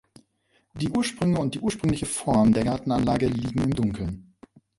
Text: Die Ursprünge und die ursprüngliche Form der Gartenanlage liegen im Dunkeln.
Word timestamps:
Die 0.73 0.89
Ursprünge 0.89 1.37
und 1.39 1.53
die 1.53 1.59
ursprüngliche 1.59 2.07
Form 2.07 2.53
der 2.53 2.63
Gartenanlage 2.65 3.27
liegen 3.27 3.61
im 3.61 3.75
Dunkeln. 3.75 4.33